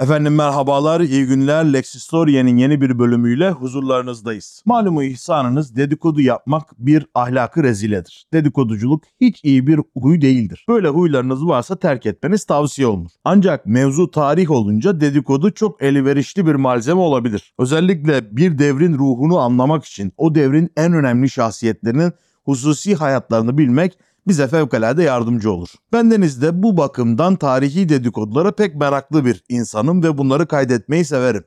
[0.00, 1.72] Efendim merhabalar, iyi günler.
[1.72, 4.62] Lexistoria'nın yeni bir bölümüyle huzurlarınızdayız.
[4.64, 8.26] Malumu ihsanınız dedikodu yapmak bir ahlakı reziledir.
[8.32, 10.64] Dedikoduculuk hiç iyi bir huy değildir.
[10.68, 13.10] Böyle huylarınız varsa terk etmeniz tavsiye olunur.
[13.24, 17.54] Ancak mevzu tarih olunca dedikodu çok elverişli bir malzeme olabilir.
[17.58, 22.12] Özellikle bir devrin ruhunu anlamak için o devrin en önemli şahsiyetlerinin
[22.44, 23.98] hususi hayatlarını bilmek
[24.28, 25.68] bize fevkalade yardımcı olur.
[25.92, 31.44] Bendeniz de bu bakımdan tarihi dedikodulara pek meraklı bir insanım ve bunları kaydetmeyi severim.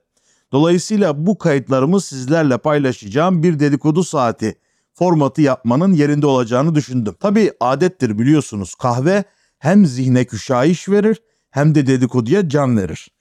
[0.51, 4.55] Dolayısıyla bu kayıtlarımı sizlerle paylaşacağım bir dedikodu saati
[4.93, 7.15] formatı yapmanın yerinde olacağını düşündüm.
[7.19, 9.23] Tabi adettir biliyorsunuz kahve
[9.59, 13.11] hem zihne küşayiş verir hem de dedikoduya can verir.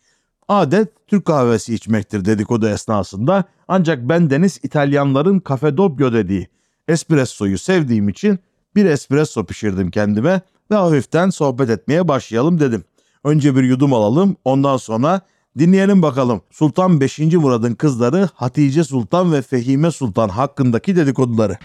[0.49, 6.49] Adet Türk kahvesi içmektir dedikodu esnasında ancak bendeniz İtalyanların cafe doppio dediği
[6.89, 8.39] espressoyu sevdiğim için
[8.75, 10.41] bir espresso pişirdim kendime
[10.71, 12.85] ve hafiften sohbet etmeye başlayalım dedim.
[13.25, 15.21] Önce bir yudum alalım ondan sonra
[15.59, 17.19] dinleyelim bakalım Sultan 5.
[17.19, 21.59] Murad'ın kızları Hatice Sultan ve Fehime Sultan hakkındaki dedikoduları.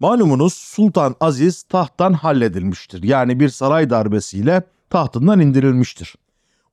[0.00, 3.02] Malumunuz Sultan Aziz tahttan halledilmiştir.
[3.02, 6.14] Yani bir saray darbesiyle tahtından indirilmiştir.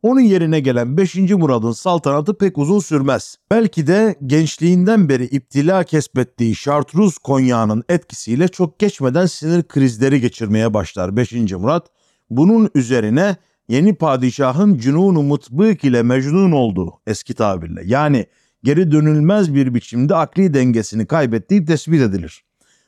[0.04, 1.16] Onun yerine gelen 5.
[1.16, 3.38] Murad'ın saltanatı pek uzun sürmez.
[3.52, 11.18] Belki de gençliğinden beri iptila kesbettiği Şartruz konyağının etkisiyle çok geçmeden sinir krizleri geçirmeye başlar
[11.18, 11.32] 5.
[11.34, 11.86] Murad.
[12.30, 13.36] Bunun üzerine
[13.68, 18.26] yeni padişahın cünun-u mutbık ile mecnun olduğu eski tabirle yani
[18.64, 22.44] geri dönülmez bir biçimde akli dengesini kaybettiği tespit edilir.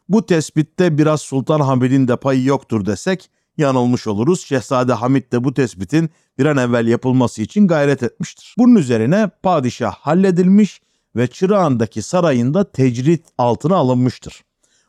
[0.10, 4.46] Bu tespitte biraz Sultan Hamid'in de payı yoktur desek yanılmış oluruz.
[4.46, 8.56] Şehzade Hamid de bu tespitin bir an evvel yapılması için gayret etmiştir.
[8.58, 10.82] Bunun üzerine padişah halledilmiş
[11.16, 14.44] ve Çırağan'daki sarayında tecrit altına alınmıştır.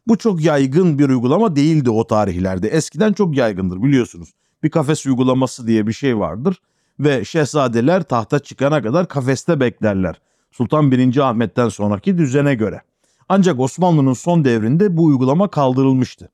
[0.06, 2.68] Bu çok yaygın bir uygulama değildi o tarihlerde.
[2.68, 4.28] Eskiden çok yaygındır biliyorsunuz.
[4.62, 6.60] Bir kafes uygulaması diye bir şey vardır
[7.00, 10.20] ve şehzadeler tahta çıkana kadar kafeste beklerler.
[10.50, 11.16] Sultan 1.
[11.16, 12.80] Ahmet'ten sonraki düzene göre.
[13.28, 16.28] Ancak Osmanlı'nın son devrinde bu uygulama kaldırılmıştı.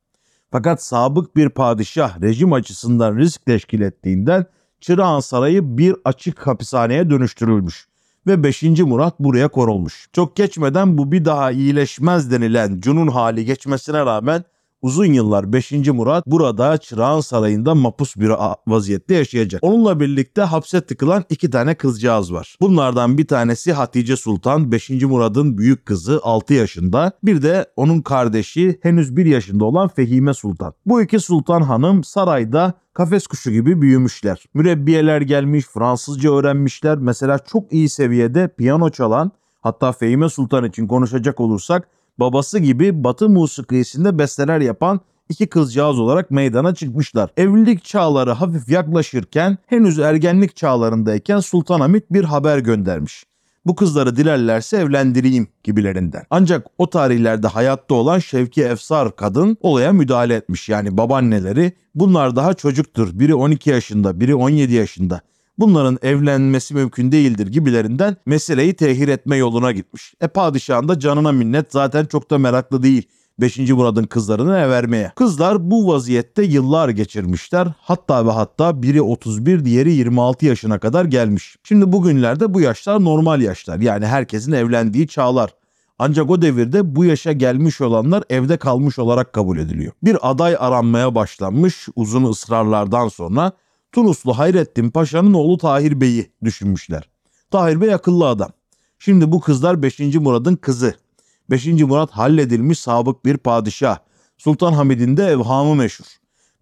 [0.53, 4.47] Fakat sabık bir padişah rejim açısından risk teşkil ettiğinden
[4.81, 7.89] Çırağan Sarayı bir açık hapishaneye dönüştürülmüş
[8.27, 8.63] ve 5.
[8.63, 10.09] Murat buraya konulmuş.
[10.13, 14.45] Çok geçmeden bu bir daha iyileşmez denilen cunun hali geçmesine rağmen
[14.83, 15.73] uzun yıllar 5.
[15.73, 18.33] Murat burada Çırağan Sarayı'nda mapus bir
[18.67, 19.65] vaziyette yaşayacak.
[19.65, 22.57] Onunla birlikte hapse tıkılan iki tane kızcağız var.
[22.61, 24.91] Bunlardan bir tanesi Hatice Sultan 5.
[24.91, 27.13] Murad'ın büyük kızı 6 yaşında.
[27.23, 30.75] Bir de onun kardeşi henüz 1 yaşında olan Fehime Sultan.
[30.87, 34.45] Bu iki sultan hanım sarayda kafes kuşu gibi büyümüşler.
[34.55, 36.99] Mürebbiyeler gelmiş, Fransızca öğrenmişler.
[36.99, 41.89] Mesela çok iyi seviyede piyano çalan hatta Fehime Sultan için konuşacak olursak
[42.19, 47.31] babası gibi batı musikisinde besteler yapan iki kızcağız olarak meydana çıkmışlar.
[47.37, 53.25] Evlilik çağları hafif yaklaşırken henüz ergenlik çağlarındayken Sultan Hamid bir haber göndermiş.
[53.67, 56.23] Bu kızları dilerlerse evlendireyim gibilerinden.
[56.31, 60.69] Ancak o tarihlerde hayatta olan Şevki Efsar kadın olaya müdahale etmiş.
[60.69, 63.09] Yani babaanneleri bunlar daha çocuktur.
[63.13, 65.21] Biri 12 yaşında, biri 17 yaşında
[65.59, 70.15] bunların evlenmesi mümkün değildir gibilerinden meseleyi tehir etme yoluna gitmiş.
[70.21, 73.09] E padişahın da canına minnet zaten çok da meraklı değil.
[73.41, 73.59] 5.
[73.59, 75.13] Murad'ın kızlarını ev vermeye.
[75.17, 77.69] Kızlar bu vaziyette yıllar geçirmişler.
[77.79, 81.57] Hatta ve hatta biri 31 diğeri 26 yaşına kadar gelmiş.
[81.63, 83.79] Şimdi bugünlerde bu yaşlar normal yaşlar.
[83.79, 85.51] Yani herkesin evlendiği çağlar.
[85.99, 89.93] Ancak o devirde bu yaşa gelmiş olanlar evde kalmış olarak kabul ediliyor.
[90.03, 93.53] Bir aday aranmaya başlanmış uzun ısrarlardan sonra
[93.93, 97.09] Tunuslu Hayrettin Paşa'nın oğlu Tahir Bey'i düşünmüşler.
[97.51, 98.51] Tahir Bey akıllı adam.
[98.99, 99.99] Şimdi bu kızlar 5.
[99.99, 100.95] Murad'ın kızı.
[101.51, 101.67] 5.
[101.67, 103.99] Murat halledilmiş sabık bir padişah.
[104.39, 106.07] Sultan Hamid'in de evhamı meşhur.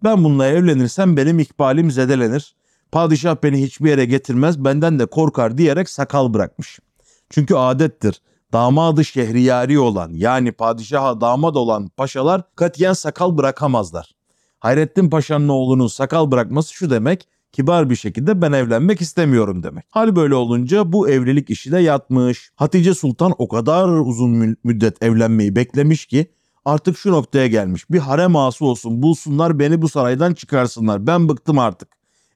[0.03, 2.55] Ben bununla evlenirsem benim ikbalim zedelenir.
[2.91, 6.79] Padişah beni hiçbir yere getirmez benden de korkar diyerek sakal bırakmış.
[7.29, 8.21] Çünkü adettir.
[8.53, 14.20] Damadı şehriyari olan yani padişaha damat olan paşalar katiyen sakal bırakamazlar.
[14.61, 19.85] Hayrettin Paşa'nın oğlunun sakal bırakması şu demek, kibar bir şekilde ben evlenmek istemiyorum demek.
[19.89, 22.51] Hal böyle olunca bu evlilik işi de yatmış.
[22.55, 26.31] Hatice Sultan o kadar uzun müddet evlenmeyi beklemiş ki
[26.65, 27.89] artık şu noktaya gelmiş.
[27.89, 31.07] Bir harem ağası olsun bulsunlar beni bu saraydan çıkarsınlar.
[31.07, 31.89] Ben bıktım artık.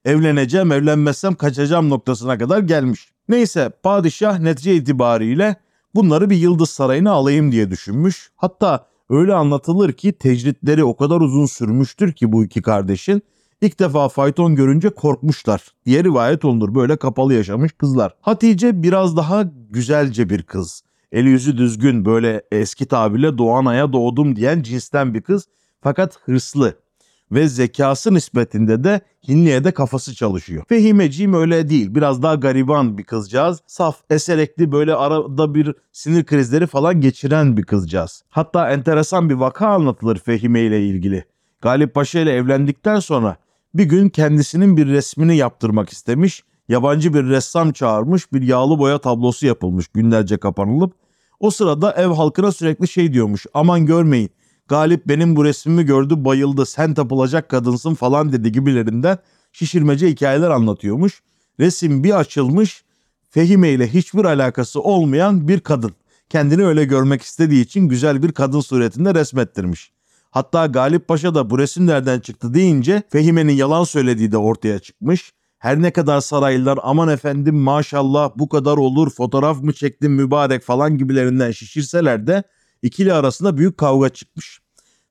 [0.05, 3.09] Evleneceğim evlenmezsem kaçacağım noktasına kadar gelmiş.
[3.29, 5.55] Neyse padişah netice itibariyle
[5.95, 8.31] bunları bir yıldız sarayına alayım diye düşünmüş.
[8.35, 13.21] Hatta öyle anlatılır ki tecritleri o kadar uzun sürmüştür ki bu iki kardeşin
[13.61, 16.75] ilk defa fayton görünce korkmuşlar diye rivayet olunur.
[16.75, 18.15] Böyle kapalı yaşamış kızlar.
[18.21, 20.81] Hatice biraz daha güzelce bir kız.
[21.11, 25.45] Eli yüzü düzgün böyle eski tabirle doğan aya doğdum diyen cinsten bir kız
[25.81, 26.84] fakat hırslı.
[27.31, 30.63] Ve zekası nispetinde de Hinli'ye de kafası çalışıyor.
[30.69, 31.95] Fehimeciğim öyle değil.
[31.95, 33.61] Biraz daha gariban bir kızcağız.
[33.67, 38.23] Saf, eserekli böyle arada bir sinir krizleri falan geçiren bir kızcağız.
[38.29, 41.25] Hatta enteresan bir vaka anlatılır Fehime ile ilgili.
[41.61, 43.37] Galip Paşa ile evlendikten sonra
[43.73, 46.43] bir gün kendisinin bir resmini yaptırmak istemiş.
[46.69, 48.33] Yabancı bir ressam çağırmış.
[48.33, 50.93] Bir yağlı boya tablosu yapılmış günlerce kapanılıp.
[51.39, 53.45] O sırada ev halkına sürekli şey diyormuş.
[53.53, 54.29] Aman görmeyin.
[54.67, 56.65] Galip benim bu resmimi gördü bayıldı.
[56.65, 59.17] Sen tapılacak kadınsın falan dedi gibilerinden
[59.51, 61.21] şişirmece hikayeler anlatıyormuş.
[61.59, 62.83] Resim bir açılmış.
[63.29, 65.91] Fehime ile hiçbir alakası olmayan bir kadın.
[66.29, 69.91] Kendini öyle görmek istediği için güzel bir kadın suretinde resmettirmiş.
[70.31, 75.33] Hatta Galip Paşa da bu resim nereden çıktı deyince Fehime'nin yalan söylediği de ortaya çıkmış.
[75.57, 80.97] Her ne kadar saraylılar aman efendim maşallah bu kadar olur fotoğraf mı çektin mübarek falan
[80.97, 82.43] gibilerinden şişirseler de
[82.85, 84.59] ikili arasında büyük kavga çıkmış.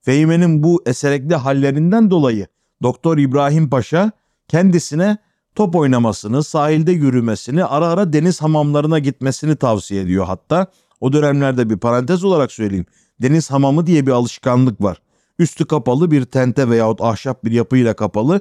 [0.03, 2.47] Fehime'nin bu eserekli hallerinden dolayı
[2.83, 4.13] Doktor İbrahim Paşa
[4.49, 5.19] kendisine
[5.55, 10.67] top oynamasını, sahilde yürümesini, ara ara deniz hamamlarına gitmesini tavsiye ediyor hatta.
[11.01, 12.87] O dönemlerde bir parantez olarak söyleyeyim.
[13.23, 15.03] Deniz hamamı diye bir alışkanlık var.
[15.39, 18.41] Üstü kapalı bir tente veyahut ahşap bir yapıyla kapalı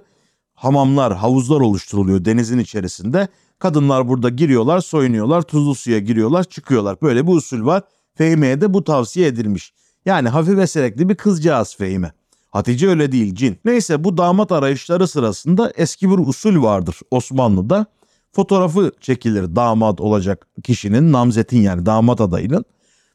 [0.54, 3.28] hamamlar, havuzlar oluşturuluyor denizin içerisinde.
[3.60, 6.98] Kadınlar burada giriyorlar, soyunuyorlar, tuzlu suya giriyorlar, çıkıyorlar.
[7.02, 7.84] Böyle bir usul var.
[8.16, 9.74] Fehime'ye de bu tavsiye edilmiş.
[10.06, 12.12] Yani hafif eserekli bir kızcağız Fehime.
[12.52, 13.58] Hatice öyle değil cin.
[13.66, 17.86] Neyse bu damat arayışları sırasında eski bir usul vardır Osmanlı'da.
[18.32, 22.66] Fotoğrafı çekilir damat olacak kişinin, namzetin yani damat adayının.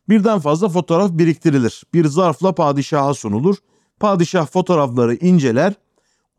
[0.08, 1.82] Birden fazla fotoğraf biriktirilir.
[1.94, 3.56] Bir zarfla padişaha sunulur.
[4.00, 5.74] Padişah fotoğrafları inceler.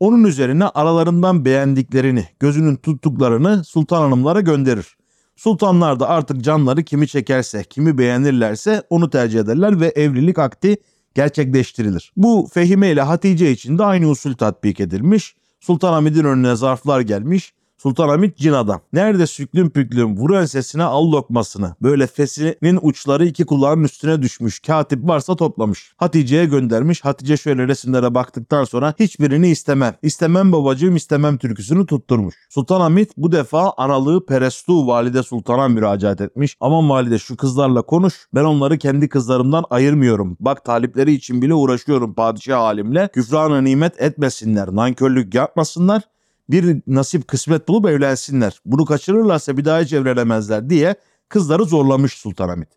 [0.00, 4.96] Onun üzerine aralarından beğendiklerini, gözünün tuttuklarını sultan hanımlara gönderir.
[5.40, 10.76] Sultanlar da artık canları kimi çekerse, kimi beğenirlerse onu tercih ederler ve evlilik akti
[11.14, 12.12] gerçekleştirilir.
[12.16, 15.36] Bu Fehime ile Hatice için de aynı usul tatbik edilmiş.
[15.60, 17.52] Sultan Hamid'in önüne zarflar gelmiş.
[17.82, 18.80] Sultan Hamid cin adam.
[18.92, 21.74] Nerede süklüm püklüm vur ensesine al lokmasını.
[21.82, 24.60] Böyle fesinin uçları iki kulağının üstüne düşmüş.
[24.60, 25.92] Katip varsa toplamış.
[25.96, 27.04] Hatice'ye göndermiş.
[27.04, 29.94] Hatice şöyle resimlere baktıktan sonra hiçbirini istemem.
[30.02, 32.34] İstemem babacığım istemem türküsünü tutturmuş.
[32.50, 36.56] Sultan Hamid bu defa analığı Perestu valide sultana müracaat etmiş.
[36.60, 38.14] Aman valide şu kızlarla konuş.
[38.34, 40.36] Ben onları kendi kızlarımdan ayırmıyorum.
[40.40, 43.08] Bak talipleri için bile uğraşıyorum padişah halimle.
[43.08, 44.68] Küfrana nimet etmesinler.
[44.68, 46.02] Nankörlük yapmasınlar
[46.52, 48.60] bir nasip kısmet bulup evlensinler.
[48.64, 50.94] Bunu kaçırırlarsa bir daha hiç evlenemezler diye
[51.28, 52.68] kızları zorlamış Sultanahmet.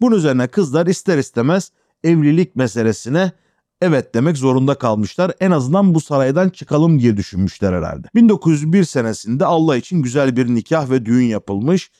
[0.00, 1.72] Bunun üzerine kızlar ister istemez
[2.04, 3.32] evlilik meselesine
[3.80, 5.32] evet demek zorunda kalmışlar.
[5.40, 8.08] En azından bu saraydan çıkalım diye düşünmüşler herhalde.
[8.14, 11.90] 1901 senesinde Allah için güzel bir nikah ve düğün yapılmış.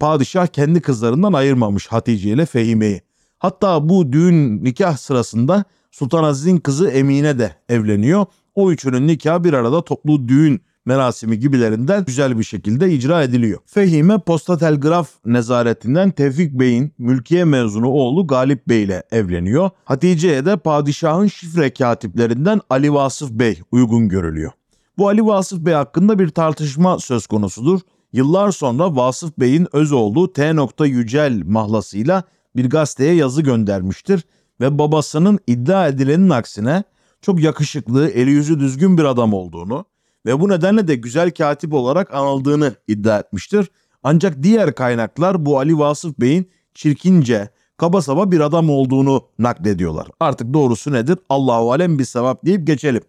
[0.00, 3.02] Padişah kendi kızlarından ayırmamış Hatice ile Fehime'yi.
[3.38, 8.26] Hatta bu düğün nikah sırasında Sultan Aziz'in kızı Emine de evleniyor.
[8.54, 13.58] O üçünün nikahı bir arada toplu düğün merasimi gibilerinden güzel bir şekilde icra ediliyor.
[13.66, 19.70] Fehime Posta Telgraf Nezaretinden Tevfik Bey'in mülkiye mezunu oğlu Galip Bey ile evleniyor.
[19.84, 24.52] Hatice'ye de padişahın şifre katiplerinden Ali Vasıf Bey uygun görülüyor.
[24.98, 27.80] Bu Ali Vasıf Bey hakkında bir tartışma söz konusudur.
[28.12, 30.54] Yıllar sonra Vasıf Bey'in öz olduğu T.
[30.84, 32.22] Yücel mahlasıyla
[32.56, 34.24] bir gazeteye yazı göndermiştir
[34.60, 36.84] ve babasının iddia edilenin aksine
[37.20, 39.84] çok yakışıklı, eli yüzü düzgün bir adam olduğunu,
[40.26, 43.70] ve bu nedenle de güzel katip olarak anıldığını iddia etmiştir.
[44.02, 50.06] Ancak diğer kaynaklar bu Ali Vasıf Bey'in çirkince, kaba saba bir adam olduğunu naklediyorlar.
[50.20, 51.18] Artık doğrusu nedir?
[51.28, 53.02] Allahu alem bir sevap deyip geçelim.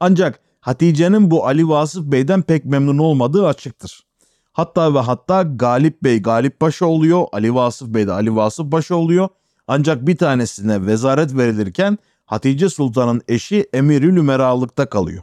[0.00, 4.06] Ancak Hatice'nin bu Ali Vasıf Bey'den pek memnun olmadığı açıktır.
[4.52, 8.94] Hatta ve hatta Galip Bey Galip Paşa oluyor, Ali Vasıf Bey de Ali Vasıf Paşa
[8.94, 9.28] oluyor.
[9.66, 15.22] Ancak bir tanesine vezaret verilirken Hatice Sultan'ın eşi Emirül Ümeralıkta kalıyor.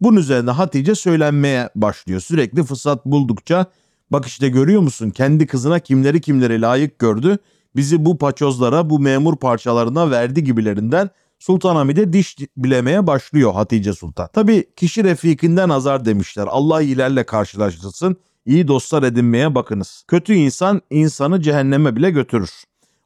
[0.00, 2.20] Bunun üzerine Hatice söylenmeye başlıyor.
[2.20, 3.66] Sürekli fırsat buldukça
[4.10, 7.38] bak işte görüyor musun kendi kızına kimleri kimleri layık gördü.
[7.76, 14.28] Bizi bu paçozlara bu memur parçalarına verdi gibilerinden Sultan Hamid'e diş bilemeye başlıyor Hatice Sultan.
[14.32, 16.46] Tabi kişi refikinden azar demişler.
[16.50, 18.16] Allah ilerle karşılaştırsın.
[18.46, 20.04] İyi dostlar edinmeye bakınız.
[20.08, 22.50] Kötü insan insanı cehenneme bile götürür.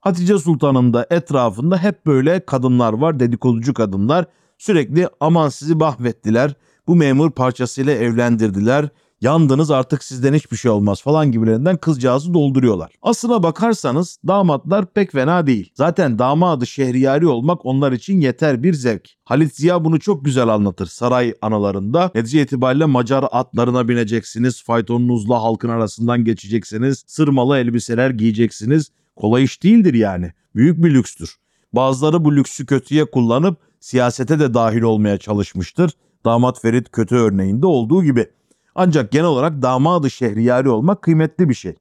[0.00, 4.24] Hatice Sultan'ın da etrafında hep böyle kadınlar var, dedikoducu kadınlar.
[4.58, 6.54] Sürekli aman sizi mahvettiler,
[6.86, 8.88] bu memur parçasıyla evlendirdiler.
[9.20, 12.92] Yandınız artık sizden hiçbir şey olmaz falan gibilerinden kızcağızı dolduruyorlar.
[13.02, 15.70] Aslına bakarsanız damatlar pek fena değil.
[15.74, 19.08] Zaten damadı şehriyari olmak onlar için yeter bir zevk.
[19.24, 22.10] Halit Ziya bunu çok güzel anlatır saray analarında.
[22.14, 28.90] Netice itibariyle Macar atlarına bineceksiniz, faytonunuzla halkın arasından geçeceksiniz, sırmalı elbiseler giyeceksiniz.
[29.16, 30.32] Kolay iş değildir yani.
[30.54, 31.36] Büyük bir lükstür.
[31.72, 35.92] Bazıları bu lüksü kötüye kullanıp siyasete de dahil olmaya çalışmıştır.
[36.24, 38.30] Damat Ferit kötü örneğinde olduğu gibi.
[38.74, 41.74] Ancak genel olarak damadı şehriyari olmak kıymetli bir şey.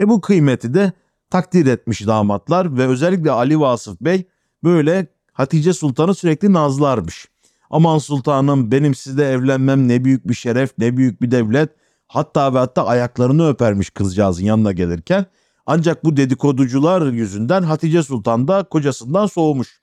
[0.00, 0.92] E bu kıymeti de
[1.30, 4.28] takdir etmiş damatlar ve özellikle Ali Vasıf Bey
[4.64, 7.28] böyle Hatice Sultan'ı sürekli nazlarmış.
[7.70, 11.70] Aman sultanım benim sizle evlenmem ne büyük bir şeref ne büyük bir devlet.
[12.06, 15.26] Hatta ve hatta ayaklarını öpermiş kızcağızın yanına gelirken.
[15.66, 19.80] Ancak bu dedikoducular yüzünden Hatice Sultan da kocasından soğumuş.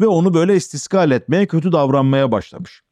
[0.00, 2.82] Ve onu böyle istiskal etmeye kötü davranmaya başlamış.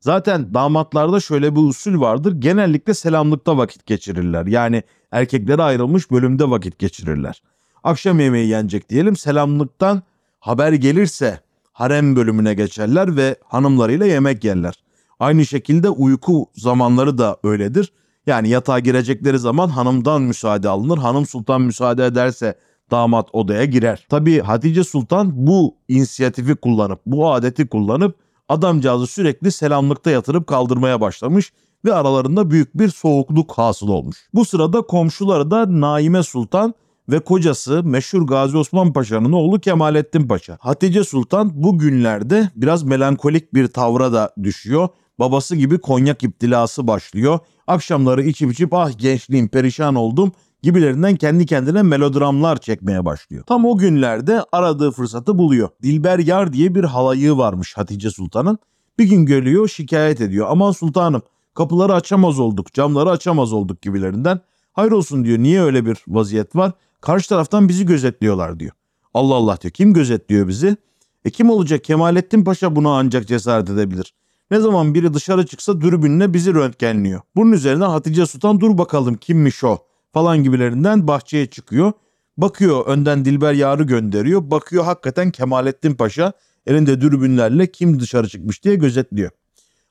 [0.00, 2.32] Zaten damatlarda şöyle bir usul vardır.
[2.38, 4.46] Genellikle selamlıkta vakit geçirirler.
[4.46, 7.42] Yani erkeklere ayrılmış bölümde vakit geçirirler.
[7.84, 10.02] Akşam yemeği yenecek diyelim selamlıktan
[10.40, 11.40] haber gelirse
[11.72, 14.74] harem bölümüne geçerler ve hanımlarıyla yemek yerler.
[15.20, 17.92] Aynı şekilde uyku zamanları da öyledir.
[18.26, 20.98] Yani yatağa girecekleri zaman hanımdan müsaade alınır.
[20.98, 22.58] Hanım sultan müsaade ederse
[22.90, 24.06] damat odaya girer.
[24.08, 28.16] Tabii Hatice Sultan bu inisiyatifi kullanıp, bu adeti kullanıp
[28.50, 31.52] adamcağızı sürekli selamlıkta yatırıp kaldırmaya başlamış
[31.84, 34.16] ve aralarında büyük bir soğukluk hasıl olmuş.
[34.34, 36.74] Bu sırada komşuları da Naime Sultan
[37.08, 40.58] ve kocası meşhur Gazi Osman Paşa'nın oğlu Kemalettin Paşa.
[40.60, 44.88] Hatice Sultan bu günlerde biraz melankolik bir tavra da düşüyor.
[45.18, 47.38] Babası gibi konyak iptilası başlıyor.
[47.66, 53.44] Akşamları içip içip ah gençliğim perişan oldum gibilerinden kendi kendine melodramlar çekmeye başlıyor.
[53.46, 55.68] Tam o günlerde aradığı fırsatı buluyor.
[55.82, 58.58] Dilber Yar diye bir halayığı varmış Hatice Sultan'ın.
[58.98, 60.46] Bir gün geliyor şikayet ediyor.
[60.50, 61.22] Aman sultanım
[61.54, 64.40] kapıları açamaz olduk, camları açamaz olduk gibilerinden.
[64.72, 66.72] Hayır olsun diyor niye öyle bir vaziyet var?
[67.00, 68.72] Karşı taraftan bizi gözetliyorlar diyor.
[69.14, 70.76] Allah Allah diyor kim gözetliyor bizi?
[71.24, 74.14] E kim olacak Kemalettin Paşa buna ancak cesaret edebilir.
[74.50, 77.20] Ne zaman biri dışarı çıksa dürbünle bizi röntgenliyor.
[77.36, 79.78] Bunun üzerine Hatice Sultan dur bakalım kimmiş o
[80.12, 81.92] falan gibilerinden bahçeye çıkıyor.
[82.36, 84.50] Bakıyor önden Dilber Yar'ı gönderiyor.
[84.50, 86.32] Bakıyor hakikaten Kemalettin Paşa
[86.66, 89.30] elinde dürbünlerle kim dışarı çıkmış diye gözetliyor.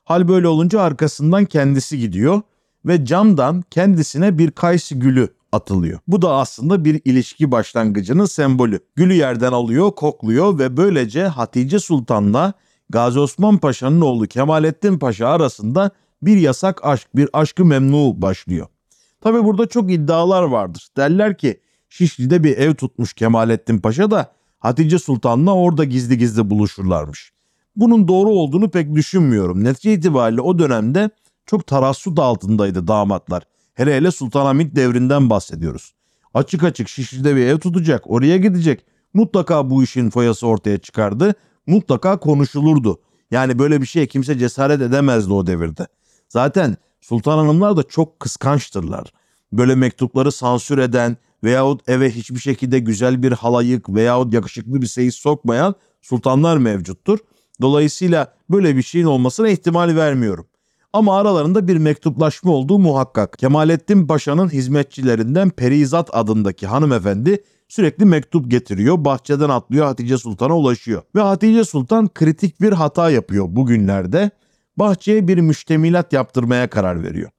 [0.04, 2.42] Hal böyle olunca arkasından kendisi gidiyor
[2.84, 5.98] ve camdan kendisine bir kayısı gülü atılıyor.
[6.08, 8.80] Bu da aslında bir ilişki başlangıcının sembolü.
[8.96, 12.52] Gülü yerden alıyor, kokluyor ve böylece Hatice Sultan'la
[12.90, 15.90] Gazi Osman Paşa'nın oğlu Kemalettin Paşa arasında
[16.22, 18.66] bir yasak aşk, bir aşkı memnu başlıyor.
[19.20, 20.88] Tabi burada çok iddialar vardır.
[20.96, 27.32] Derler ki Şişli'de bir ev tutmuş Kemalettin Paşa da Hatice Sultan'la orada gizli gizli buluşurlarmış.
[27.76, 29.64] Bunun doğru olduğunu pek düşünmüyorum.
[29.64, 31.10] Netice itibariyle o dönemde
[31.46, 33.42] çok tarassut altındaydı damatlar.
[33.74, 35.94] Hele hele Sultanahmet devrinden bahsediyoruz.
[36.34, 38.84] Açık açık Şişli'de bir ev tutacak, oraya gidecek.
[39.14, 41.34] Mutlaka bu işin foyası ortaya çıkardı.
[41.66, 43.00] Mutlaka konuşulurdu.
[43.30, 45.86] Yani böyle bir şeye kimse cesaret edemezdi o devirde.
[46.28, 49.12] Zaten sultan hanımlar da çok kıskançtırlar.
[49.52, 55.14] Böyle mektupları sansür eden veyahut eve hiçbir şekilde güzel bir halayık veyahut yakışıklı bir seyis
[55.14, 57.18] sokmayan sultanlar mevcuttur.
[57.60, 60.46] Dolayısıyla böyle bir şeyin olmasına ihtimal vermiyorum.
[60.92, 63.38] Ama aralarında bir mektuplaşma olduğu muhakkak.
[63.38, 69.04] Kemalettin Paşa'nın hizmetçilerinden Perizat adındaki hanımefendi sürekli mektup getiriyor.
[69.04, 71.02] Bahçeden atlıyor Hatice Sultan'a ulaşıyor.
[71.14, 74.30] Ve Hatice Sultan kritik bir hata yapıyor bugünlerde.
[74.80, 77.30] Bahçeye bir müştemilat yaptırmaya karar veriyor.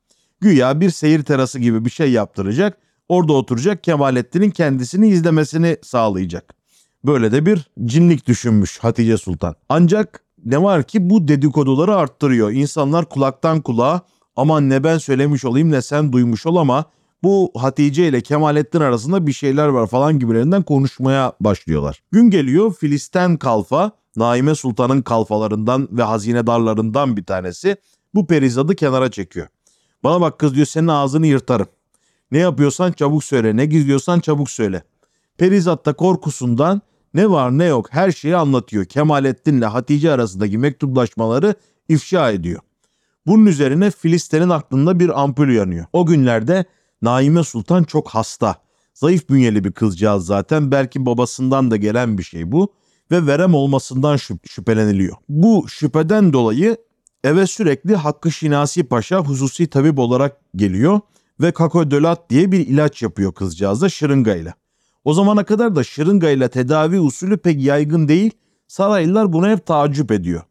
[0.42, 2.78] Güya bir seyir terası gibi bir şey yaptıracak.
[3.10, 6.54] Orada oturacak Kemalettin'in kendisini izlemesini sağlayacak.
[7.06, 9.56] Böyle de bir cinlik düşünmüş Hatice Sultan.
[9.70, 12.52] Ancak ne var ki bu dedikoduları arttırıyor.
[12.52, 14.02] İnsanlar kulaktan kulağa
[14.36, 16.86] aman ne ben söylemiş olayım ne sen duymuş ol ama
[17.24, 22.04] bu Hatice ile Kemalettin arasında bir şeyler var falan gibilerinden konuşmaya başlıyorlar.
[22.12, 27.78] Gün geliyor Filisten kalfa Naime Sultan'ın kalfalarından ve hazinedarlarından bir tanesi
[28.14, 29.48] bu perizadı kenara çekiyor.
[30.04, 31.68] Bana bak kız diyor senin ağzını yırtarım.
[32.32, 34.84] Ne yapıyorsan çabuk söyle ne gizliyorsan çabuk söyle.
[35.38, 36.82] Perizat da korkusundan
[37.14, 38.86] ne var ne yok her şeyi anlatıyor.
[38.86, 41.56] Kemalettin'le Hatice arasındaki mektuplaşmaları
[41.90, 42.62] ifşa ediyor.
[43.28, 45.86] Bunun üzerine Filistin'in aklında bir ampul yanıyor.
[45.94, 46.66] O günlerde
[47.02, 48.56] Naime Sultan çok hasta.
[48.94, 50.72] Zayıf bünyeli bir kızcağız zaten.
[50.72, 52.74] Belki babasından da gelen bir şey bu.
[53.12, 55.16] Ve verem olmasından şüp- şüpheleniliyor.
[55.30, 56.78] Bu şüpheden dolayı
[57.24, 61.00] eve sürekli Hakkı Şinasi Paşa hususi tabip olarak geliyor.
[61.42, 64.54] Ve kakodolat diye bir ilaç yapıyor kızcağıza şırıngayla.
[65.04, 68.32] O zamana kadar da şırıngayla tedavi usulü pek yaygın değil.
[68.68, 70.42] Saraylılar buna hep tacip ediyor.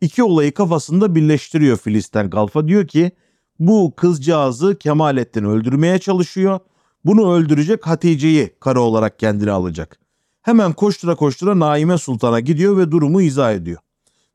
[0.00, 2.68] İki olayı kafasında birleştiriyor Filisten Kalfa.
[2.68, 3.12] Diyor ki
[3.58, 6.60] bu kızcağızı Kemalettin öldürmeye çalışıyor.
[7.04, 9.98] Bunu öldürecek Hatice'yi karı olarak kendine alacak.
[10.42, 13.78] Hemen koştura koştura Naime Sultan'a gidiyor ve durumu izah ediyor.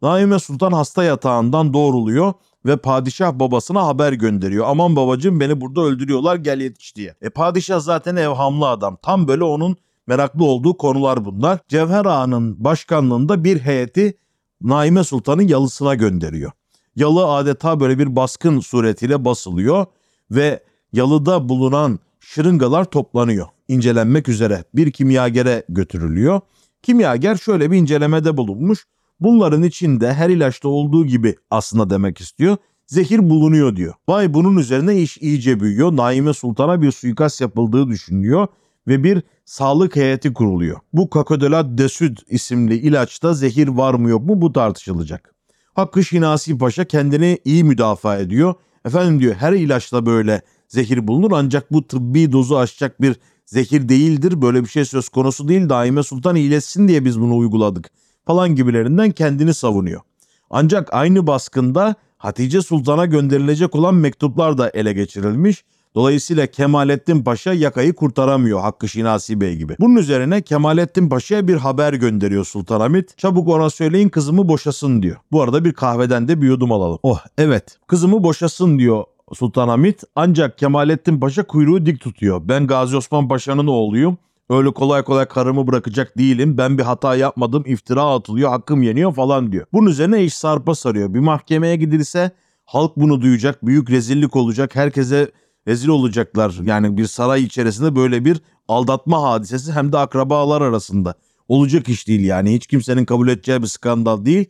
[0.01, 2.33] Naime Sultan hasta yatağından doğruluyor
[2.65, 4.65] ve padişah babasına haber gönderiyor.
[4.67, 7.15] Aman babacığım beni burada öldürüyorlar gel yetiş diye.
[7.21, 8.97] E padişah zaten evhamlı adam.
[9.01, 11.59] Tam böyle onun meraklı olduğu konular bunlar.
[11.67, 14.17] Cevher Ağa'nın başkanlığında bir heyeti
[14.61, 16.51] Naime Sultan'ı yalısına gönderiyor.
[16.97, 19.85] Yalı adeta böyle bir baskın suretiyle basılıyor
[20.31, 20.63] ve
[20.93, 23.47] yalıda bulunan şırıngalar toplanıyor.
[23.67, 26.41] İncelenmek üzere bir kimyagere götürülüyor.
[26.83, 28.85] Kimyager şöyle bir incelemede bulunmuş.
[29.19, 32.57] Bunların içinde her ilaçta olduğu gibi aslında demek istiyor.
[32.87, 33.93] Zehir bulunuyor diyor.
[34.09, 35.95] Vay bunun üzerine iş iyice büyüyor.
[35.95, 38.47] Naime Sultan'a bir suikast yapıldığı düşünülüyor
[38.87, 40.79] ve bir sağlık heyeti kuruluyor.
[40.93, 45.36] Bu Kakodelat Desüd isimli ilaçta zehir var mı yok mu bu tartışılacak.
[45.77, 48.53] Hakkı Şinasi Paşa kendini iyi müdafaa ediyor.
[48.85, 53.15] Efendim diyor her ilaçta böyle zehir bulunur ancak bu tıbbi dozu aşacak bir
[53.45, 54.41] zehir değildir.
[54.41, 55.69] Böyle bir şey söz konusu değil.
[55.69, 57.89] Daime Sultan iyileşsin diye biz bunu uyguladık
[58.25, 60.01] falan gibilerinden kendini savunuyor.
[60.49, 65.63] Ancak aynı baskında Hatice Sultan'a gönderilecek olan mektuplar da ele geçirilmiş.
[65.97, 69.75] Dolayısıyla Kemalettin Paşa yakayı kurtaramıyor Hakkı Şinasi Bey gibi.
[69.79, 73.17] Bunun üzerine Kemalettin Paşa'ya bir haber gönderiyor Sultanahmet.
[73.17, 75.15] Çabuk ona söyleyin kızımı boşasın diyor.
[75.31, 76.99] Bu arada bir kahveden de bir yudum alalım.
[77.03, 80.03] Oh evet kızımı boşasın diyor Sultanahmet.
[80.15, 82.41] Ancak Kemalettin Paşa kuyruğu dik tutuyor.
[82.43, 84.17] Ben Gazi Osman Paşa'nın oğluyum.
[84.49, 86.57] Öyle kolay kolay karımı bırakacak değilim.
[86.57, 87.63] Ben bir hata yapmadım.
[87.65, 88.49] iftira atılıyor.
[88.49, 89.65] Hakkım yeniyor falan diyor.
[89.73, 91.13] Bunun üzerine iş sarpa sarıyor.
[91.13, 92.31] Bir mahkemeye gidilse
[92.65, 93.65] halk bunu duyacak.
[93.65, 94.75] Büyük rezillik olacak.
[94.75, 95.31] Herkese
[95.67, 96.55] rezil olacaklar.
[96.63, 101.13] Yani bir saray içerisinde böyle bir aldatma hadisesi hem de akrabalar arasında.
[101.47, 102.53] Olacak iş değil yani.
[102.53, 104.45] Hiç kimsenin kabul edeceği bir skandal değil.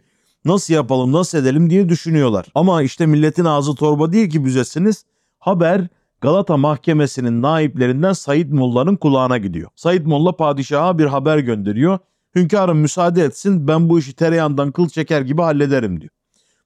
[0.45, 2.45] Nasıl yapalım, nasıl edelim diye düşünüyorlar.
[2.55, 5.05] Ama işte milletin ağzı torba değil ki büzesiniz.
[5.39, 5.87] Haber
[6.21, 9.69] Galata Mahkemesi'nin naiplerinden Said Molla'nın kulağına gidiyor.
[9.75, 11.99] Said Molla padişaha bir haber gönderiyor.
[12.35, 16.11] Hünkârım müsaade etsin ben bu işi tereyağından kıl çeker gibi hallederim diyor.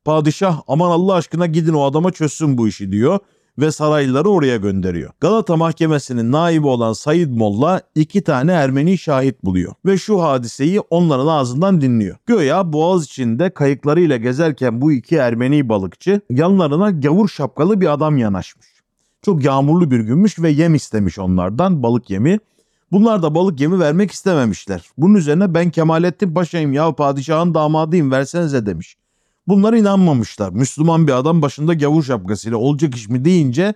[0.05, 3.19] Padişah aman Allah aşkına gidin o adama çözsün bu işi diyor
[3.59, 5.11] ve saraylıları oraya gönderiyor.
[5.21, 11.27] Galata Mahkemesi'nin naibi olan Said Molla iki tane Ermeni şahit buluyor ve şu hadiseyi onların
[11.27, 12.17] ağzından dinliyor.
[12.25, 18.67] Göya boğaz içinde kayıklarıyla gezerken bu iki Ermeni balıkçı yanlarına gavur şapkalı bir adam yanaşmış.
[19.21, 22.39] Çok yağmurlu bir günmüş ve yem istemiş onlardan balık yemi.
[22.91, 24.89] Bunlar da balık yemi vermek istememişler.
[24.97, 28.97] Bunun üzerine ben Kemalettin Paşa'yım ya padişahın damadıyım versenize demiş.
[29.51, 30.49] Bunlar inanmamışlar.
[30.51, 33.73] Müslüman bir adam başında gavur şapkasıyla olacak iş mi deyince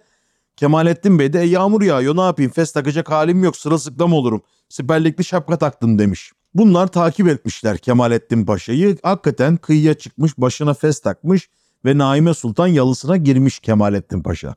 [0.58, 4.42] Kemalettin Bey de e, yağmur yağıyor ne yapayım fes takacak halim yok sırılsıklam olurum.
[4.70, 6.32] Siperlikli şapka taktım demiş.
[6.54, 8.98] Bunlar takip etmişler Kemalettin Paşa'yı.
[9.04, 11.50] Hakikaten kıyıya çıkmış başına fes takmış
[11.86, 14.56] ve Naime Sultan yalısına girmiş Kemalettin Paşa.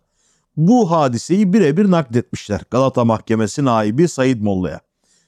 [0.56, 4.80] Bu hadiseyi birebir nakletmişler Galata Mahkemesi naibi Said Molla'ya.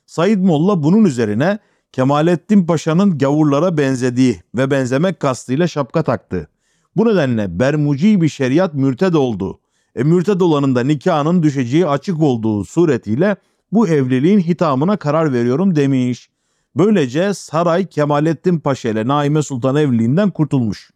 [0.07, 1.59] Said Molla bunun üzerine
[1.93, 6.49] Kemalettin Paşa'nın gavurlara benzediği ve benzemek kastıyla şapka taktığı.
[6.97, 9.61] Bu nedenle bermuci bir şeriat mürted olduğu,
[9.97, 13.37] e, mürted olanın da nikahının düşeceği açık olduğu suretiyle
[13.73, 16.31] bu evliliğin hitamına karar veriyorum demiş.
[16.77, 20.91] Böylece saray Kemalettin Paşa ile Naime Sultan evliliğinden kurtulmuş.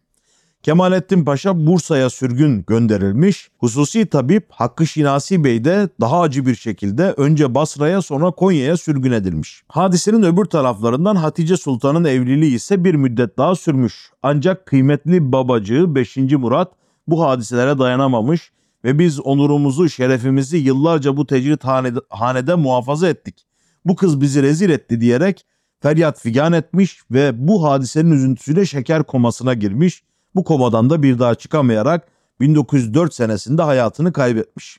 [0.65, 3.49] Kemalettin Paşa Bursa'ya sürgün gönderilmiş.
[3.57, 9.11] Hususi tabip Hakkı Şinasi Bey de daha acı bir şekilde önce Basra'ya sonra Konya'ya sürgün
[9.11, 9.63] edilmiş.
[9.67, 14.11] Hadisenin öbür taraflarından Hatice Sultan'ın evliliği ise bir müddet daha sürmüş.
[14.23, 16.17] Ancak kıymetli babacığı 5.
[16.17, 16.71] Murat
[17.07, 18.51] bu hadiselere dayanamamış
[18.83, 21.63] ve biz onurumuzu, şerefimizi yıllarca bu tecrit
[22.09, 23.45] hanede, muhafaza ettik.
[23.85, 25.45] Bu kız bizi rezil etti diyerek
[25.81, 30.03] feryat figan etmiş ve bu hadisenin üzüntüsüyle şeker komasına girmiş
[30.35, 32.07] bu komadan da bir daha çıkamayarak
[32.39, 34.77] 1904 senesinde hayatını kaybetmiş.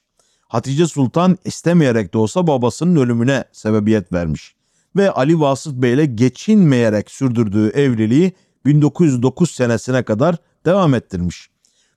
[0.49, 4.57] Hatice Sultan istemeyerek de olsa babasının ölümüne sebebiyet vermiş
[4.97, 8.33] ve Ali Vasıf Bey ile geçinmeyerek sürdürdüğü evliliği
[8.65, 11.51] 1909 senesine kadar devam ettirmiş.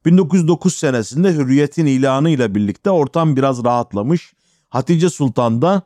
[0.05, 4.33] 1909 senesinde hürriyetin ilanı ile birlikte ortam biraz rahatlamış.
[4.69, 5.81] Hatice Sultan da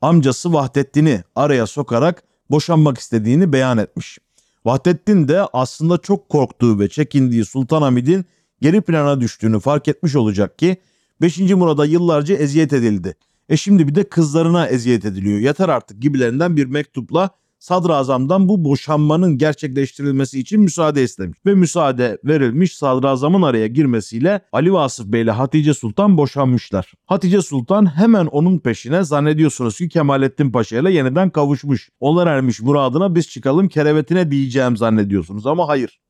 [0.00, 4.18] amcası Vahdettin'i araya sokarak boşanmak istediğini beyan etmiş.
[4.64, 8.24] Vahdettin de aslında çok korktuğu ve çekindiği Sultanahmet'in
[8.60, 10.76] geri plana düştüğünü fark etmiş olacak ki
[11.20, 11.38] 5.
[11.38, 13.16] Murad'a yıllarca eziyet edildi.
[13.48, 15.38] E şimdi bir de kızlarına eziyet ediliyor.
[15.38, 17.30] Yeter artık gibilerinden bir mektupla
[17.64, 21.38] sadrazamdan bu boşanmanın gerçekleştirilmesi için müsaade istemiş.
[21.46, 26.92] Ve müsaade verilmiş sadrazamın araya girmesiyle Ali Vasıf Bey ile Hatice Sultan boşanmışlar.
[27.06, 31.90] Hatice Sultan hemen onun peşine zannediyorsunuz ki Kemalettin Paşa ile yeniden kavuşmuş.
[32.00, 36.00] Onlar ermiş muradına biz çıkalım kerevetine diyeceğim zannediyorsunuz ama hayır.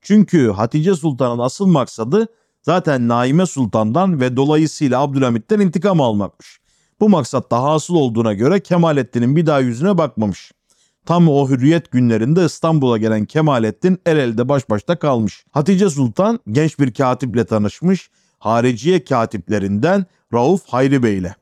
[0.00, 2.26] Çünkü Hatice Sultan'ın asıl maksadı
[2.62, 6.60] zaten Naime Sultan'dan ve dolayısıyla Abdülhamit'ten intikam almakmış.
[7.00, 10.52] Bu maksat da hasıl olduğuna göre Kemalettin'in bir daha yüzüne bakmamış.
[11.06, 15.44] Tam o hürriyet günlerinde İstanbul'a gelen Kemalettin el elde baş başta kalmış.
[15.50, 18.10] Hatice Sultan genç bir katiple tanışmış.
[18.38, 21.34] Hariciye katiplerinden Rauf Hayri Bey ile.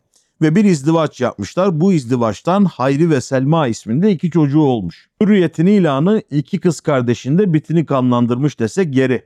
[0.42, 1.80] ve bir izdivaç yapmışlar.
[1.80, 5.08] Bu izdivaçtan Hayri ve Selma isminde iki çocuğu olmuş.
[5.22, 9.24] Hürriyetin ilanı iki kız kardeşinde bitini kanlandırmış desek yeri.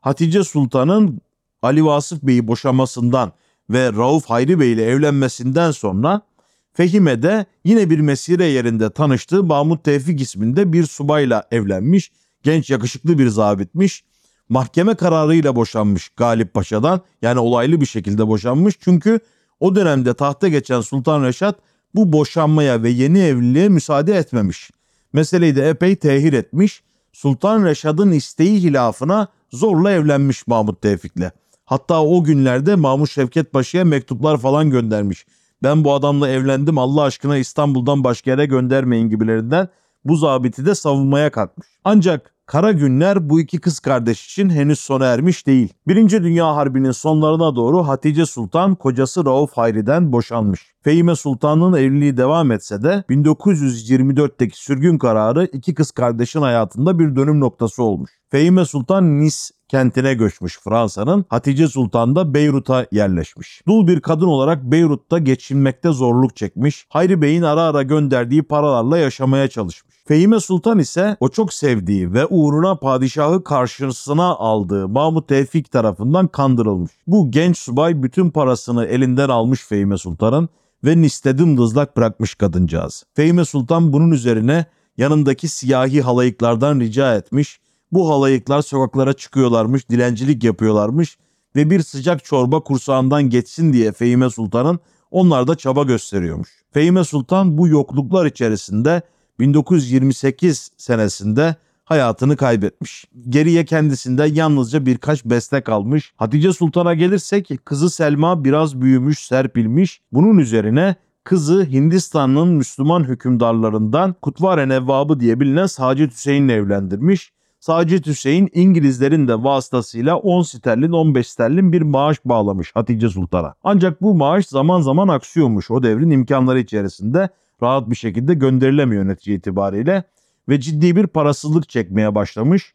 [0.00, 1.20] Hatice Sultan'ın
[1.62, 3.32] Ali Vasıf Bey'i boşamasından
[3.70, 6.22] ve Rauf Hayri Bey ile evlenmesinden sonra
[6.72, 12.12] Fehime'de yine bir mesire yerinde tanıştığı Mahmut Tevfik isminde bir subayla evlenmiş.
[12.42, 14.04] Genç yakışıklı bir zabitmiş.
[14.48, 17.00] Mahkeme kararıyla boşanmış Galip Paşa'dan.
[17.22, 18.74] Yani olaylı bir şekilde boşanmış.
[18.80, 19.20] Çünkü
[19.60, 21.58] o dönemde tahta geçen Sultan Reşat
[21.94, 24.70] bu boşanmaya ve yeni evliliğe müsaade etmemiş.
[25.12, 26.82] Meseleyi de epey tehir etmiş.
[27.12, 31.30] Sultan Reşad'ın isteği hilafına zorla evlenmiş Mahmut Tevfik'le.
[31.64, 35.26] Hatta o günlerde Mahmut Şevket Paşa'ya mektuplar falan göndermiş.
[35.62, 39.68] Ben bu adamla evlendim Allah aşkına İstanbul'dan başka yere göndermeyin gibilerinden
[40.04, 41.68] bu zabiti de savunmaya kalkmış.
[41.84, 45.72] Ancak kara günler bu iki kız kardeş için henüz sona ermiş değil.
[45.88, 50.66] Birinci Dünya Harbi'nin sonlarına doğru Hatice Sultan kocası Rauf Hayri'den boşanmış.
[50.82, 57.40] Fehime Sultan'ın evliliği devam etse de 1924'teki sürgün kararı iki kız kardeşin hayatında bir dönüm
[57.40, 58.21] noktası olmuş.
[58.32, 59.36] Fehime Sultan Nice
[59.68, 61.24] kentine göçmüş Fransa'nın.
[61.28, 63.62] Hatice Sultan da Beyrut'a yerleşmiş.
[63.66, 66.86] Dul bir kadın olarak Beyrut'ta geçinmekte zorluk çekmiş.
[66.88, 69.94] Hayri Bey'in ara ara gönderdiği paralarla yaşamaya çalışmış.
[70.08, 76.92] Fehime Sultan ise o çok sevdiği ve uğruna padişahı karşısına aldığı Mahmut Tevfik tarafından kandırılmış.
[77.06, 80.48] Bu genç subay bütün parasını elinden almış Fehime Sultan'ın
[80.84, 83.04] ve Nis'te dımdızlak bırakmış kadıncağız.
[83.14, 84.66] Fehime Sultan bunun üzerine
[84.96, 91.18] yanındaki siyahi halayıklardan rica etmiş bu halayıklar sokaklara çıkıyorlarmış, dilencilik yapıyorlarmış
[91.56, 96.48] ve bir sıcak çorba kursağından geçsin diye Fehime Sultan'ın onlar da çaba gösteriyormuş.
[96.70, 99.02] Fehime Sultan bu yokluklar içerisinde
[99.38, 103.04] 1928 senesinde hayatını kaybetmiş.
[103.28, 106.12] Geriye kendisinde yalnızca birkaç beste kalmış.
[106.16, 110.00] Hatice Sultan'a gelirsek kızı Selma biraz büyümüş, serpilmiş.
[110.12, 117.32] Bunun üzerine kızı Hindistan'ın Müslüman hükümdarlarından Kutvare Nevvabı diye bilinen Sacit Hüseyin'le evlendirmiş.
[117.62, 123.54] Sacit Hüseyin İngilizlerin de vasıtasıyla 10 sterlin 15 sterlin bir maaş bağlamış Hatice Sultan'a.
[123.64, 127.28] Ancak bu maaş zaman zaman aksıyormuş o devrin imkanları içerisinde
[127.62, 130.04] rahat bir şekilde gönderilemiyor netice itibariyle
[130.48, 132.74] ve ciddi bir parasızlık çekmeye başlamış.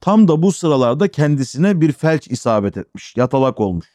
[0.00, 3.86] Tam da bu sıralarda kendisine bir felç isabet etmiş, yatalak olmuş.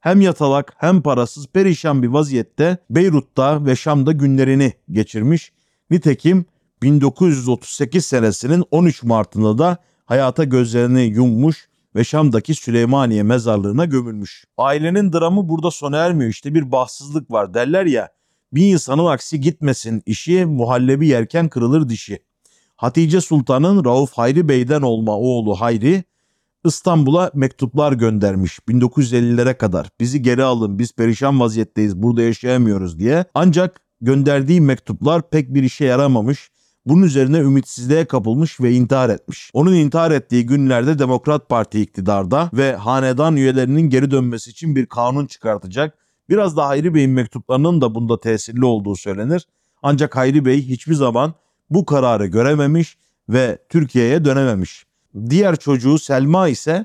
[0.00, 5.52] Hem yatalak hem parasız perişan bir vaziyette Beyrut'ta ve Şam'da günlerini geçirmiş.
[5.90, 6.44] Nitekim
[6.82, 14.44] 1938 senesinin 13 Mart'ında da hayata gözlerini yummuş ve Şam'daki Süleymaniye mezarlığına gömülmüş.
[14.56, 16.30] Ailenin dramı burada sona ermiyor.
[16.30, 18.08] İşte bir bahtsızlık var derler ya.
[18.52, 22.18] Bir insanın aksi gitmesin işi muhallebi yerken kırılır dişi.
[22.76, 26.04] Hatice Sultan'ın Rauf Hayri Bey'den olma oğlu Hayri
[26.64, 29.88] İstanbul'a mektuplar göndermiş 1950'lere kadar.
[30.00, 33.24] Bizi geri alın biz perişan vaziyetteyiz burada yaşayamıyoruz diye.
[33.34, 36.50] Ancak gönderdiği mektuplar pek bir işe yaramamış
[36.88, 39.50] bunun üzerine ümitsizliğe kapılmış ve intihar etmiş.
[39.52, 45.26] Onun intihar ettiği günlerde Demokrat Parti iktidarda ve hanedan üyelerinin geri dönmesi için bir kanun
[45.26, 45.98] çıkartacak.
[46.28, 49.46] Biraz da Hayri Bey'in mektuplarının da bunda tesirli olduğu söylenir.
[49.82, 51.34] Ancak Hayri Bey hiçbir zaman
[51.70, 52.98] bu kararı görememiş
[53.28, 54.86] ve Türkiye'ye dönememiş.
[55.30, 56.84] Diğer çocuğu Selma ise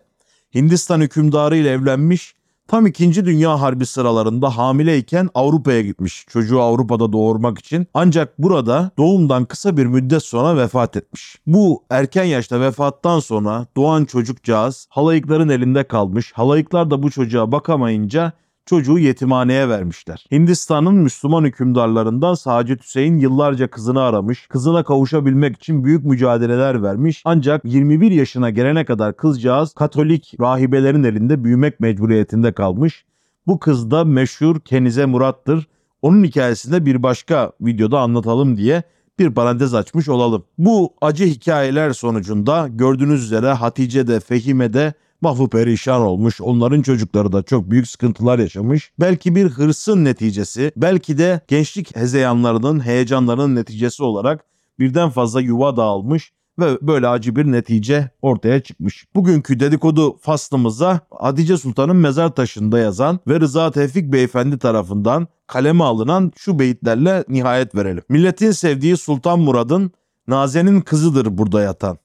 [0.56, 2.36] Hindistan hükümdarı ile evlenmiş
[2.68, 3.26] Tam 2.
[3.26, 7.88] Dünya Harbi sıralarında hamileyken Avrupa'ya gitmiş çocuğu Avrupa'da doğurmak için.
[7.94, 11.38] Ancak burada doğumdan kısa bir müddet sonra vefat etmiş.
[11.48, 16.32] Bu erken yaşta vefattan sonra doğan çocukcağız halayıkların elinde kalmış.
[16.34, 18.34] Halayıklar da bu çocuğa bakamayınca
[18.66, 20.26] çocuğu yetimhaneye vermişler.
[20.32, 27.22] Hindistan'ın Müslüman hükümdarlarından Sacit Hüseyin yıllarca kızını aramış, kızına kavuşabilmek için büyük mücadeleler vermiş.
[27.26, 33.06] Ancak 21 yaşına gelene kadar kızcağız Katolik rahibelerin elinde büyümek mecburiyetinde kalmış.
[33.48, 35.68] Bu kız da meşhur Kenize Murat'tır.
[36.02, 38.84] Onun hikayesinde bir başka videoda anlatalım diye
[39.20, 40.44] bir parantez açmış olalım.
[40.58, 46.42] Bu acı hikayeler sonucunda gördüğünüz üzere Hatice de Fehime de mahvu perişan olmuş.
[46.42, 48.92] Onların çocukları da çok büyük sıkıntılar yaşamış.
[49.00, 54.46] Belki bir hırsın neticesi, belki de gençlik hezeyanlarının, heyecanlarının neticesi olarak
[54.80, 59.06] birden fazla yuva dağılmış ve böyle acı bir netice ortaya çıkmış.
[59.16, 66.32] Bugünkü dedikodu faslımıza Hatice Sultan'ın mezar taşında yazan ve Rıza Tevfik Beyefendi tarafından kaleme alınan
[66.38, 68.04] şu beyitlerle nihayet verelim.
[68.10, 69.92] Milletin sevdiği Sultan Murad'ın
[70.28, 71.98] Naze'nin kızıdır burada yatan.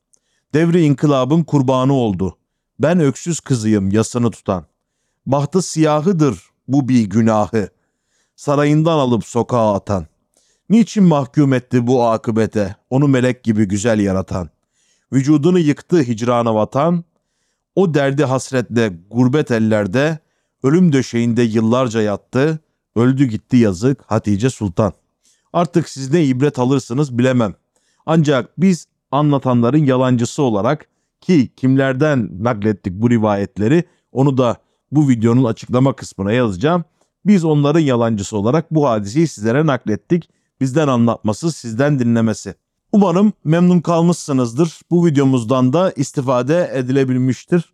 [0.55, 2.38] Devri inkılabın kurbanı oldu.
[2.81, 4.67] Ben öksüz kızıyım yasını tutan.
[5.27, 7.69] Bahtı siyahıdır bu bir günahı.
[8.37, 10.07] Sarayından alıp sokağa atan.
[10.71, 14.51] Niçin mahkum etti bu akıbete onu melek gibi güzel yaratan?
[15.13, 17.05] Vücudunu yıktı hicrana vatan.
[17.75, 20.19] O derdi hasretle gurbet ellerde
[20.63, 22.61] ölüm döşeğinde yıllarca yattı.
[22.97, 24.93] Öldü gitti yazık Hatice Sultan.
[25.53, 27.55] Artık siz ne ibret alırsınız bilemem.
[28.07, 30.89] Ancak biz anlatanların yalancısı olarak
[31.21, 34.57] ki kimlerden naklettik bu rivayetleri onu da
[34.93, 36.85] bu videonun açıklama kısmına yazacağım.
[37.27, 40.31] Biz onların yalancısı olarak bu hadiseyi sizlere naklettik.
[40.61, 42.55] Bizden anlatması, sizden dinlemesi.
[42.93, 44.81] Umarım memnun kalmışsınızdır.
[44.91, 47.73] Bu videomuzdan da istifade edilebilmiştir.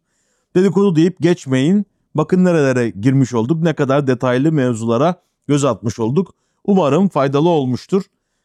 [0.57, 1.87] Dedikodu deyip geçmeyin.
[2.15, 6.35] Bakın nerelere girmiş olduk, ne kadar detaylı mevzulara göz atmış olduk.
[6.65, 8.03] Umarım faydalı olmuştur.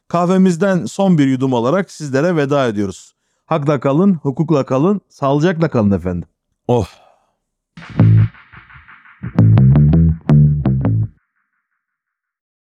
[0.08, 3.14] Kahvemizden son bir yudum alarak sizlere veda ediyoruz.
[3.50, 6.28] Hakla kalın, hukukla kalın, sağlıcakla kalın efendim.
[6.68, 6.86] Oh.